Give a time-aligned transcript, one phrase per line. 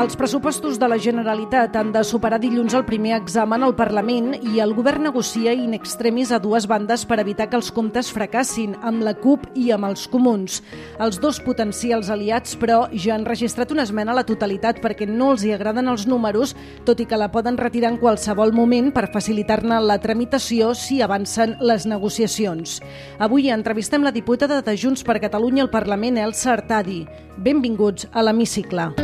[0.00, 4.62] Els pressupostos de la Generalitat han de superar dilluns el primer examen al Parlament i
[4.64, 9.04] el govern negocia in extremis a dues bandes per evitar que els comptes fracassin, amb
[9.04, 10.62] la CUP i amb els comuns.
[11.04, 15.34] Els dos potencials aliats, però, ja han registrat una esmena a la totalitat perquè no
[15.34, 16.56] els hi agraden els números,
[16.88, 21.58] tot i que la poden retirar en qualsevol moment per facilitar-ne la tramitació si avancen
[21.60, 22.80] les negociacions.
[23.20, 27.02] Avui entrevistem la diputada de Junts per Catalunya al Parlament, Elsa Artadi.
[27.36, 28.94] Benvinguts a l'Hemicicle.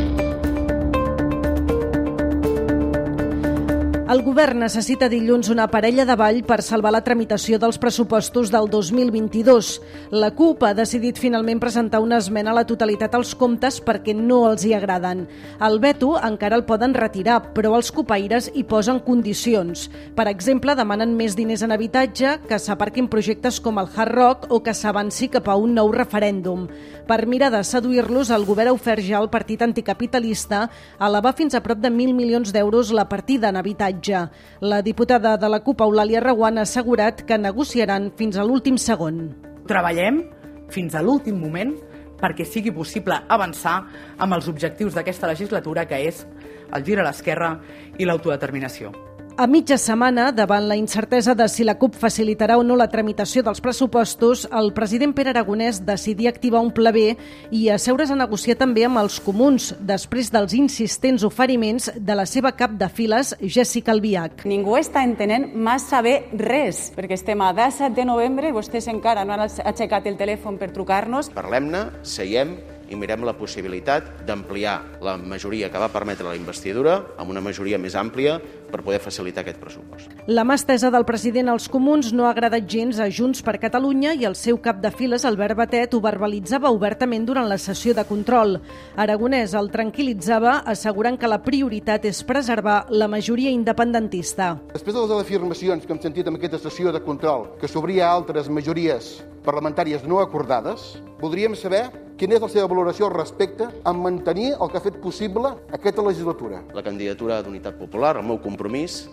[4.06, 8.68] El govern necessita dilluns una parella de ball per salvar la tramitació dels pressupostos del
[8.70, 9.70] 2022.
[10.14, 14.44] La CUP ha decidit finalment presentar una esmena a la totalitat als comptes perquè no
[14.46, 15.24] els hi agraden.
[15.58, 19.88] El veto encara el poden retirar, però els copaires hi posen condicions.
[20.14, 24.62] Per exemple, demanen més diners en habitatge, que s'aparquin projectes com el Hard Rock o
[24.62, 26.68] que s'avanci cap a un nou referèndum.
[27.10, 30.68] Per mirar de seduir-los, el govern ha ofert ja al partit anticapitalista
[31.02, 34.30] elevar fins a prop de 1.000 milions d'euros la partida en habitatge habitatge.
[34.60, 39.34] La diputada de la CUP, Eulàlia Reguant, ha assegurat que negociaran fins a l'últim segon.
[39.66, 40.22] Treballem
[40.70, 41.74] fins a l'últim moment
[42.20, 43.84] perquè sigui possible avançar
[44.18, 46.26] amb els objectius d'aquesta legislatura, que és
[46.72, 47.60] el gir a l'esquerra
[47.98, 49.15] i l'autodeterminació.
[49.38, 53.42] A mitja setmana, davant la incertesa de si la CUP facilitarà o no la tramitació
[53.44, 57.10] dels pressupostos, el president Pere Aragonès decidí activar un pla B
[57.52, 62.54] i asseure's a negociar també amb els comuns, després dels insistents oferiments de la seva
[62.56, 64.46] cap de files, Jessica Albiach.
[64.48, 69.26] Ningú està entenent massa bé res, perquè estem a 17 de novembre i vostès encara
[69.28, 71.28] no han aixecat el telèfon per trucar-nos.
[71.36, 72.56] Parlem-ne, seiem
[72.90, 77.78] i mirem la possibilitat d'ampliar la majoria que va permetre la investidura amb una majoria
[77.78, 78.38] més àmplia
[78.70, 80.12] per poder facilitar aquest pressupost.
[80.26, 84.14] La mà estesa del president als comuns no ha agradat gens a Junts per Catalunya
[84.14, 88.04] i el seu cap de files, Albert Batet, ho verbalitzava obertament durant la sessió de
[88.08, 88.58] control.
[88.96, 94.56] Aragonès el tranquil·litzava assegurant que la prioritat és preservar la majoria independentista.
[94.72, 98.50] Després de les afirmacions que hem sentit en aquesta sessió de control que s'obria altres
[98.50, 99.16] majories
[99.46, 104.70] parlamentàries no acordades, voldríem saber quina és la seva valoració al respecte en mantenir el
[104.72, 106.62] que ha fet possible aquesta legislatura.
[106.74, 109.04] La candidatura d'Unitat Popular, el meu compromís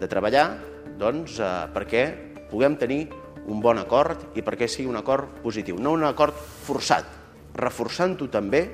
[0.00, 0.48] de treballar
[0.98, 2.04] doncs, eh, perquè
[2.50, 3.06] puguem tenir
[3.48, 7.06] un bon acord i perquè sigui un acord positiu, no un acord forçat,
[7.54, 8.66] reforçant-ho també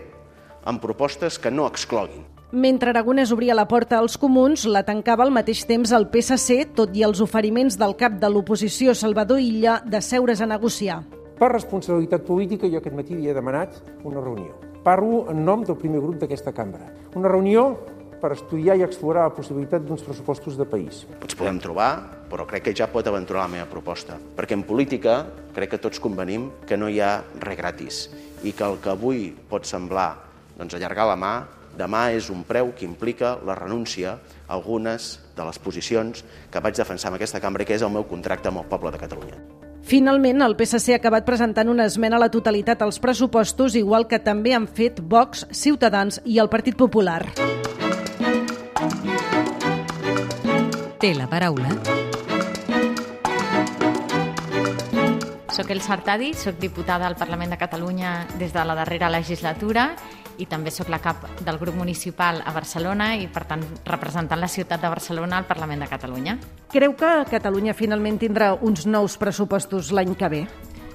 [0.65, 2.25] amb propostes que no excloguin.
[2.55, 6.95] Mentre Aragonès obria la porta als comuns, la tancava al mateix temps el PSC, tot
[6.95, 11.03] i els oferiments del cap de l'oposició Salvador Illa de seure's a negociar.
[11.35, 14.55] Per responsabilitat política, jo aquest matí he demanat una reunió.
[14.85, 16.87] Parlo en nom del primer grup d'aquesta cambra.
[17.19, 17.73] Una reunió
[18.21, 21.03] per estudiar i explorar la possibilitat d'uns pressupostos de país.
[21.19, 21.91] Ens podem trobar,
[22.31, 24.17] però crec que ja pot aventurar la meva proposta.
[24.37, 25.25] Perquè en política
[25.57, 28.01] crec que tots convenim que no hi ha res gratis
[28.45, 30.15] i que el que avui pot semblar
[30.55, 31.35] doncs, allargar la mà
[31.75, 34.15] demà és un preu que implica la renúncia
[34.47, 38.07] a algunes de les posicions que vaig defensar en aquesta cambra, que és el meu
[38.07, 39.64] contracte amb el poble de Catalunya.
[39.85, 44.17] Finalment, el PSC ha acabat presentant una esmena a la totalitat als pressupostos, igual que
[44.17, 47.21] també han fet Vox, Ciutadans i el Partit Popular.
[51.05, 51.69] Té la paraula.
[55.53, 59.91] Soc El Sartadi, soc diputada al Parlament de Catalunya des de la darrera legislatura
[60.39, 64.51] i també sóc la cap del grup municipal a Barcelona i, per tant, representant la
[64.51, 66.39] ciutat de Barcelona al Parlament de Catalunya.
[66.73, 70.45] Creu que Catalunya finalment tindrà uns nous pressupostos l'any que ve?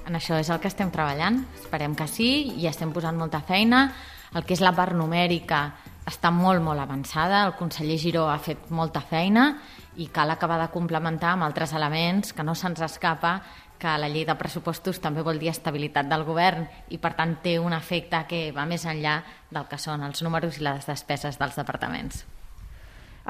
[0.06, 1.44] En això és el que estem treballant.
[1.60, 3.88] Esperem que sí i estem posant molta feina.
[4.34, 5.70] El que és la part numèrica
[6.10, 7.44] està molt, molt avançada.
[7.46, 9.54] El conseller Giró ha fet molta feina
[9.96, 13.38] i cal acabar de complementar amb altres elements que no se'ns escapa
[13.80, 17.56] que la llei de pressupostos també vol dir estabilitat del govern i, per tant, té
[17.58, 21.56] un efecte que va més enllà del que són els números i les despeses dels
[21.56, 22.26] departaments.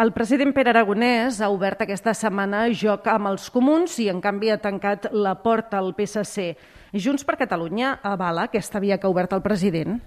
[0.00, 4.50] El president Pere Aragonès ha obert aquesta setmana joc amb els comuns i, en canvi,
[4.50, 6.54] ha tancat la porta al PSC.
[6.94, 9.98] Junts per Catalunya avala aquesta via que ha obert el president?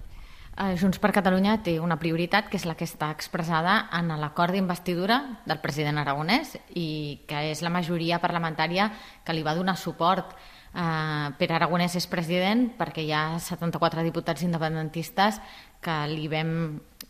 [0.56, 4.54] Eh, Junts per Catalunya té una prioritat que és la que està expressada en l'acord
[4.54, 8.92] d'investidura del president Aragonès i que és la majoria parlamentària
[9.26, 10.30] que li va donar suport.
[10.70, 15.40] Eh, Pere Aragonès és president perquè hi ha 74 diputats independentistes
[15.82, 16.52] que li vam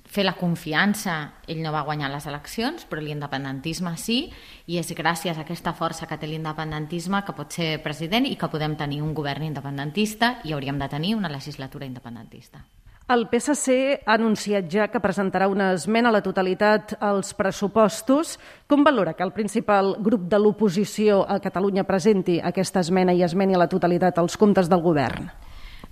[0.08, 1.35] fer la confiança.
[1.46, 4.31] Ell no va guanyar les eleccions, però l'independentisme sí,
[4.73, 8.49] i és gràcies a aquesta força que té l'independentisme que pot ser president i que
[8.49, 12.64] podem tenir un govern independentista i hauríem de tenir una legislatura independentista.
[13.05, 13.75] El PSC
[14.06, 18.39] ha anunciat ja que presentarà una esmena a la totalitat als pressupostos.
[18.65, 23.53] Com valora que el principal grup de l'oposició a Catalunya presenti aquesta esmena i esmeni
[23.53, 25.29] a la totalitat als comptes del govern?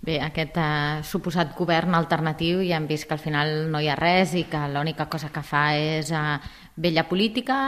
[0.01, 3.99] Bé, aquest eh, suposat govern alternatiu ja hem vist que al final no hi ha
[3.99, 6.39] res i que l'única cosa que fa és eh,
[6.81, 7.59] vella política,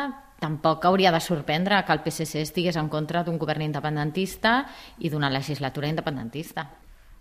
[0.41, 4.63] tampoc hauria de sorprendre que el PSC estigués en contra d'un govern independentista
[5.05, 6.65] i d'una legislatura independentista.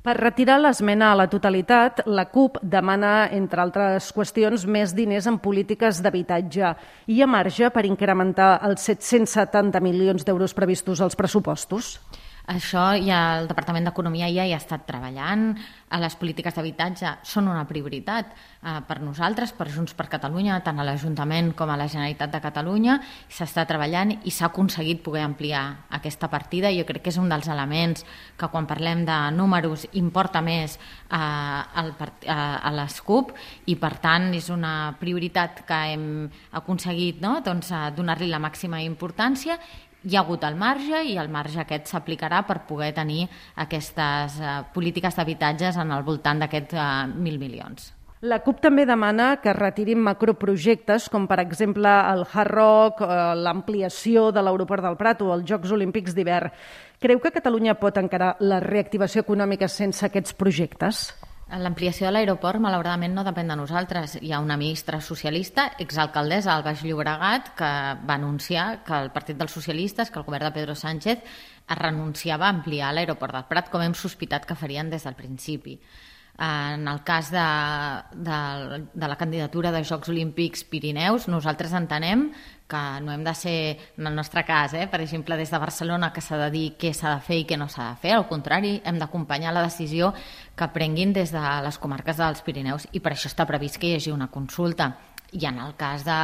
[0.03, 5.37] Per retirar l'esmena a la totalitat, la CUP demana, entre altres qüestions, més diners en
[5.39, 6.73] polítiques d'habitatge
[7.07, 11.93] i a marge per incrementar els 770 milions d'euros previstos als pressupostos.
[12.43, 15.53] Això ja el Departament d'Economia ja hi ha estat treballant.
[16.01, 20.83] Les polítiques d'habitatge són una prioritat eh, per nosaltres, per Junts per Catalunya, tant a
[20.83, 22.97] l'Ajuntament com a la Generalitat de Catalunya.
[23.31, 25.61] S'està treballant i s'ha aconseguit poder ampliar
[25.95, 26.73] aquesta partida.
[26.75, 28.03] Jo crec que és un dels elements
[28.35, 33.31] que quan parlem de números importa més eh, al, eh, a les CUP
[33.71, 36.05] i per tant és una prioritat que hem
[36.59, 37.37] aconseguit no?
[37.45, 39.55] doncs, donar-li la màxima importància
[40.03, 44.55] hi ha hagut el marge i el marge aquest s'aplicarà per poder tenir aquestes eh,
[44.75, 47.91] polítiques d'habitatges en el voltant d'aquests eh, mil milions.
[48.23, 54.29] La CUP també demana que retirin macroprojectes com, per exemple, el Hard Rock, eh, l'ampliació
[54.31, 56.53] de l'aeroport del Prat o els Jocs Olímpics d'hivern.
[57.03, 61.09] Creu que Catalunya pot encarar la reactivació econòmica sense aquests projectes?
[61.61, 64.15] L'ampliació de l'aeroport, malauradament, no depèn de nosaltres.
[64.25, 67.69] Hi ha una ministra socialista, exalcaldessa al Baix Llobregat, que
[68.09, 72.47] va anunciar que el Partit dels Socialistes, que el govern de Pedro Sánchez, es renunciava
[72.47, 75.77] a ampliar l'aeroport del Prat, com hem sospitat que farien des del principi.
[76.39, 77.45] En el cas de,
[78.17, 82.31] de, de la candidatura de Jocs Olímpics Pirineus, nosaltres entenem
[82.65, 86.09] que no hem de ser, en el nostre cas, eh, per exemple, des de Barcelona,
[86.11, 88.15] que s'ha de dir què s'ha de fer i què no s'ha de fer.
[88.17, 90.13] Al contrari, hem d'acompanyar la decisió
[90.57, 93.99] que prenguin des de les comarques dels Pirineus i per això està previst que hi
[93.99, 94.95] hagi una consulta
[95.33, 96.17] i en el cas de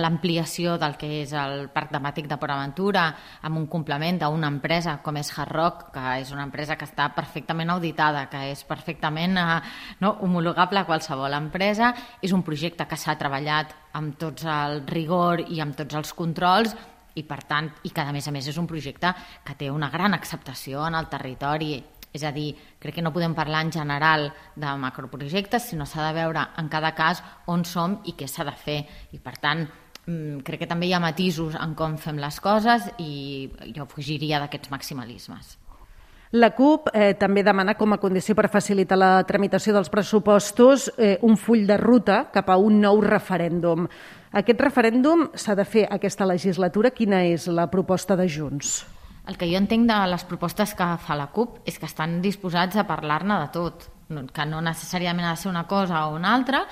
[0.00, 3.08] l'ampliació del que és el parc temàtic de Port Aventura
[3.46, 7.10] amb un complement d'una empresa com és Hard Rock, que és una empresa que està
[7.16, 9.60] perfectament auditada, que és perfectament eh,
[10.00, 11.92] no, homologable a qualsevol empresa,
[12.22, 16.76] és un projecte que s'ha treballat amb tots el rigor i amb tots els controls
[17.18, 19.10] i per tant, i que a més a més és un projecte
[19.44, 21.74] que té una gran acceptació en el territori
[22.12, 26.16] és a dir, crec que no podem parlar en general de macroprojectes, sinó s'ha de
[26.18, 28.80] veure en cada cas on som i què s'ha de fer.
[29.12, 29.66] I per tant,
[30.06, 34.40] mm, crec que també hi ha matisos en com fem les coses i jo fugiria
[34.40, 35.58] d'aquests maximalismes.
[36.32, 41.18] La CUP eh, també demana com a condició per facilitar la tramitació dels pressupostos eh,
[41.26, 43.88] un full de ruta cap a un nou referèndum.
[44.30, 46.94] Aquest referèndum s'ha de fer aquesta legislatura.
[46.94, 48.99] Quina és la proposta de Junts?
[49.28, 52.76] El que jo entenc de les propostes que fa la CUP és que estan disposats
[52.80, 53.86] a parlar-ne de tot,
[54.32, 56.64] que no necessàriament ha de ser una cosa o una altra,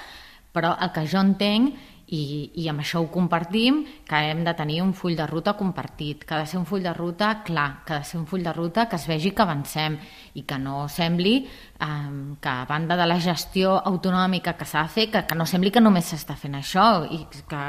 [0.52, 1.76] però el que jo entenc
[2.08, 6.24] i, i amb això ho compartim, que hem de tenir un full de ruta compartit,
[6.24, 8.44] que ha de ser un full de ruta clar, que ha de ser un full
[8.44, 9.98] de ruta que es vegi que avancem
[10.40, 14.94] i que no sembli eh, que a banda de la gestió autonòmica que s'ha de
[14.94, 17.64] fer, que, que no sembli que només s'està fent això i que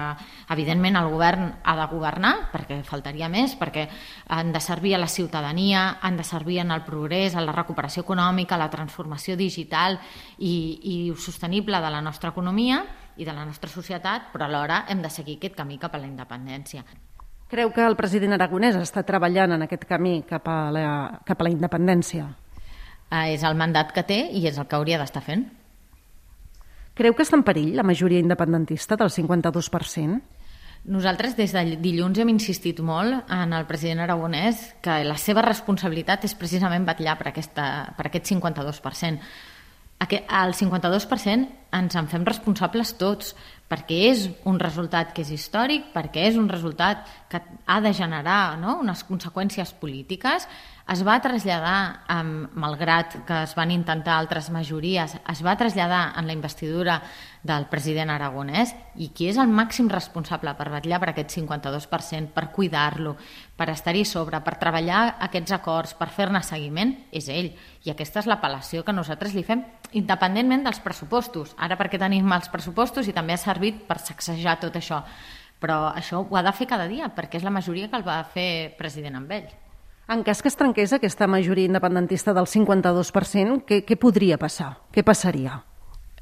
[0.56, 3.89] evidentment el govern ha de governar, perquè faltaria més, perquè
[4.30, 8.06] han de servir a la ciutadania, han de servir en el progrés, a la recuperació
[8.07, 10.00] econòmica, a la transformació digital
[10.38, 12.85] i, i sostenible de la nostra economia,
[13.19, 16.07] i de la nostra societat, però alhora hem de seguir aquest camí cap a la
[16.07, 16.86] independència.
[17.50, 20.90] Creu que el president aragonès està treballant en aquest camí cap a la,
[21.26, 22.28] cap a la independència?
[23.09, 25.47] Eh, és el mandat que té i és el que hauria d'estar fent.
[26.99, 30.19] Creu que està en perill la majoria independentista del 52%?
[30.90, 36.23] Nosaltres des de dilluns hem insistit molt en el president aragonès que la seva responsabilitat
[36.30, 37.66] és precisament batllar per, aquesta,
[37.97, 39.19] per aquest 52%.
[39.99, 43.33] El 52% ens en fem responsables tots,
[43.69, 48.57] perquè és un resultat que és històric, perquè és un resultat que ha de generar
[48.57, 48.79] no?
[48.81, 50.47] unes conseqüències polítiques,
[50.89, 52.07] es va traslladar,
[52.57, 57.01] malgrat que es van intentar altres majories, es va traslladar en la investidura
[57.44, 62.50] del president aragonès i qui és el màxim responsable per vetllar per aquest 52%, per
[62.56, 63.16] cuidar-lo,
[63.56, 67.54] per estar-hi sobre, per treballar aquests acords, per fer-ne seguiment, és ell.
[67.86, 69.64] I aquesta és l'apel·lació que nosaltres li fem,
[69.96, 71.56] independentment dels pressupostos.
[71.58, 75.04] Ara perquè tenim els pressupostos i també ha servit per sacsejar tot això.
[75.60, 78.22] Però això ho ha de fer cada dia, perquè és la majoria que el va
[78.24, 79.50] fer president amb ell.
[80.10, 84.72] En cas que es trenqués aquesta majoria independentista del 52%, què, què podria passar?
[84.90, 85.60] Què passaria?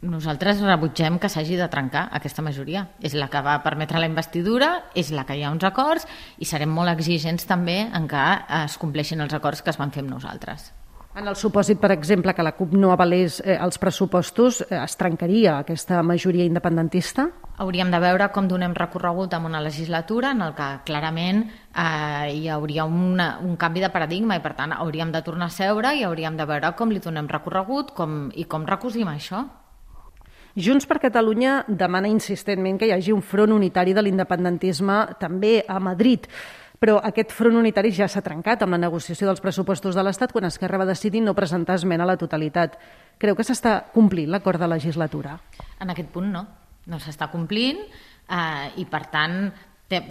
[0.01, 2.85] Nosaltres rebutgem que s'hagi de trencar aquesta majoria.
[3.01, 6.05] És la que va permetre la investidura, és la que hi ha uns acords
[6.37, 8.25] i serem molt exigents també en que
[8.63, 10.71] es compleixin els acords que es van fer amb nosaltres.
[11.17, 14.93] En el supòsit, per exemple, que la CUP no avalés eh, els pressupostos, eh, es
[14.99, 17.25] trencaria aquesta majoria independentista?
[17.57, 22.45] Hauríem de veure com donem recorregut en una legislatura en el que clarament eh, hi
[22.53, 26.05] hauria una, un canvi de paradigma i per tant hauríem de tornar a seure i
[26.05, 29.47] hauríem de veure com li donem recorregut com, i com recusim això.
[30.57, 35.77] Junts per Catalunya demana insistentment que hi hagi un front unitari de l'independentisme també a
[35.77, 36.25] Madrid.
[36.81, 40.49] Però aquest front unitari ja s'ha trencat amb la negociació dels pressupostos de l'Estat quan
[40.49, 42.73] Esquerra va decidir no presentar esmena a la totalitat.
[43.21, 45.37] Creu que s'està complint l'acord de legislatura?
[45.77, 46.43] En aquest punt no.
[46.89, 49.51] No s'està complint eh, i, per tant,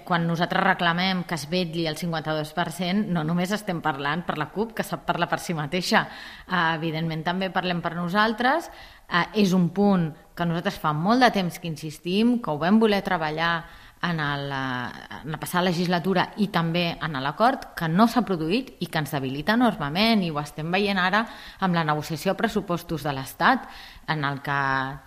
[0.05, 4.73] quan nosaltres reclamem que es vetlli el 52%, no només estem parlant per la CUP,
[4.77, 6.07] que sap parlar per si mateixa.
[6.49, 8.71] Eh, evidentment, també parlem per nosaltres.
[9.07, 12.81] Eh, és un punt que nosaltres fa molt de temps que insistim, que ho vam
[12.81, 13.67] voler treballar
[14.03, 18.91] en, el, en la passada legislatura i també en l'acord que no s'ha produït i
[18.93, 21.25] que ens debilita enormement i ho estem veient ara
[21.65, 23.67] amb la negociació de pressupostos de l'Estat
[24.07, 24.59] en el que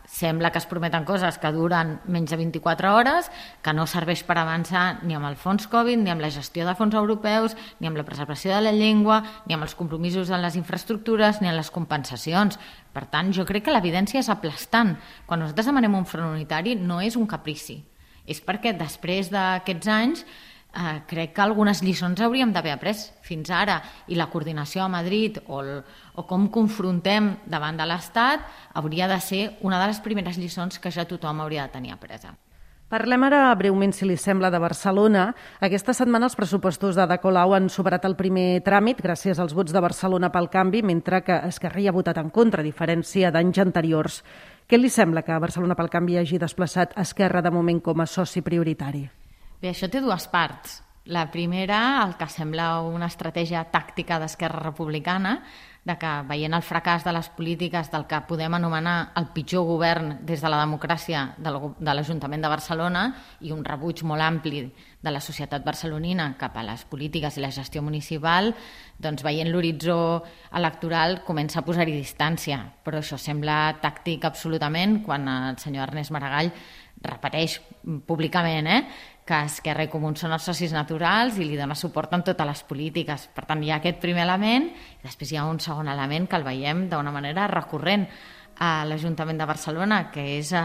[0.10, 3.30] sembla que es prometen coses que duren menys de 24 hores,
[3.64, 6.76] que no serveix per avançar ni amb el fons Covid, ni amb la gestió de
[6.76, 10.58] fons europeus, ni amb la preservació de la llengua, ni amb els compromisos en les
[10.60, 12.60] infraestructures, ni en les compensacions.
[12.92, 14.98] Per tant, jo crec que l'evidència és aplastant.
[15.26, 17.80] Quan nosaltres demanem un front unitari no és un caprici,
[18.30, 23.80] és perquè després d'aquests anys eh, crec que algunes lliçons hauríem d'haver après fins ara
[24.08, 25.80] i la coordinació a Madrid o, el,
[26.16, 28.46] o com confrontem davant de l'Estat
[28.80, 32.36] hauria de ser una de les primeres lliçons que ja tothom hauria de tenir apresa.
[32.90, 35.28] Parlem ara breument, si li sembla, de Barcelona.
[35.62, 39.84] Aquesta setmana els pressupostos de Colau han superat el primer tràmit gràcies als vots de
[39.86, 44.24] Barcelona pel canvi, mentre que Esquerra ha votat en contra, a diferència d'anys anteriors.
[44.70, 48.44] Què li sembla que Barcelona pel Canvi hagi desplaçat Esquerra de moment com a soci
[48.46, 49.00] prioritari?
[49.58, 50.76] Bé, això té dues parts.
[51.10, 55.40] La primera, el que sembla una estratègia tàctica d'Esquerra Republicana,
[55.88, 60.18] de que veient el fracàs de les polítiques del que podem anomenar el pitjor govern
[60.28, 63.04] des de la democràcia de l'Ajuntament de Barcelona
[63.42, 64.66] i un rebuig molt ampli
[65.02, 68.52] de la societat barcelonina cap a les polítiques i la gestió municipal,
[69.00, 70.24] doncs veient l'horitzó
[70.60, 72.60] electoral comença a posar-hi distància.
[72.84, 76.52] Però això sembla tàctic absolutament quan el senyor Ernest Maragall
[77.00, 77.62] repeteix
[78.06, 78.82] públicament eh,
[79.30, 82.64] que Esquerra i Comuns són els socis naturals i li dona suport en totes les
[82.66, 83.28] polítiques.
[83.36, 86.40] Per tant, hi ha aquest primer element i després hi ha un segon element que
[86.40, 88.08] el veiem d'una manera recurrent
[88.66, 90.64] a l'Ajuntament de Barcelona, que és eh,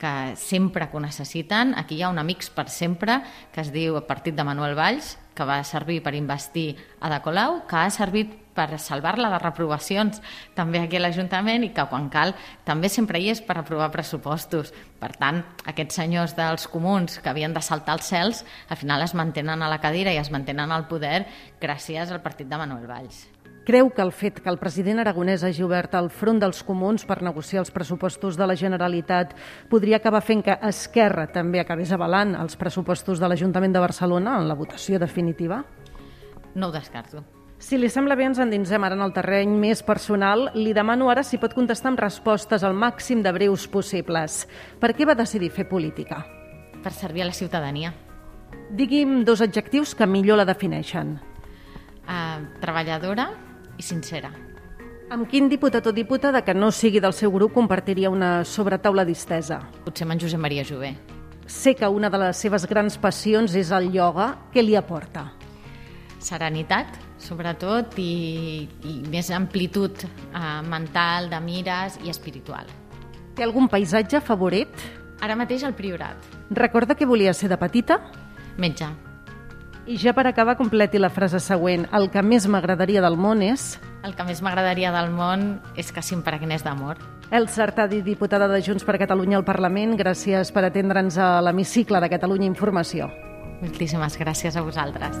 [0.00, 3.20] que sempre que ho necessiten, aquí hi ha un Amics per sempre,
[3.54, 7.60] que es diu Partit de Manuel Valls, que va servir per investir a De Colau,
[7.68, 10.20] que ha servit per salvar-la de reprovacions
[10.56, 12.34] també aquí a l'Ajuntament i que quan cal
[12.68, 14.74] també sempre hi és per aprovar pressupostos.
[15.00, 19.16] Per tant, aquests senyors dels comuns que havien de saltar els cels al final es
[19.16, 21.24] mantenen a la cadira i es mantenen al poder
[21.60, 23.28] gràcies al partit de Manuel Valls.
[23.64, 27.20] Creu que el fet que el president aragonès hagi obert el front dels comuns per
[27.22, 29.36] negociar els pressupostos de la Generalitat
[29.70, 34.48] podria acabar fent que Esquerra també acabés avalant els pressupostos de l'Ajuntament de Barcelona en
[34.48, 35.62] la votació definitiva?
[36.56, 37.22] No ho descarto.
[37.60, 40.46] Si li sembla bé, ens endinsem ara en el terreny més personal.
[40.56, 44.46] Li demano ara si pot contestar amb respostes al màxim de breus possibles.
[44.80, 46.22] Per què va decidir fer política?
[46.80, 47.92] Per servir a la ciutadania.
[48.72, 51.18] Digui'm dos adjectius que millor la defineixen.
[52.08, 53.28] Uh, treballadora
[53.76, 54.32] i sincera.
[55.12, 59.60] Amb quin diputat o diputada que no sigui del seu grup compartiria una sobretaula distesa?
[59.84, 60.94] Potser amb en Josep Maria Jové.
[61.44, 64.30] Sé que una de les seves grans passions és el ioga.
[64.54, 65.26] Què li aporta?
[66.20, 72.68] Serenitat, sobretot, i, i més amplitud eh, mental, de mires i espiritual.
[73.36, 74.88] Té algun paisatge favorit?
[75.20, 76.16] Ara mateix el Priorat.
[76.50, 78.00] Recorda que volia ser de petita?
[78.60, 78.88] Metge.
[79.90, 81.86] I ja per acabar, completi la frase següent.
[81.96, 83.74] El que més m'agradaria del món és...
[84.04, 87.00] El que més m'agradaria del món és que s'impregnés d'amor.
[87.30, 92.10] El Sartadi, diputada de Junts per Catalunya al Parlament, gràcies per atendre'ns a l'hemicicle de
[92.10, 93.10] Catalunya Informació.
[93.60, 95.20] Moltíssimes gràcies a vosaltres.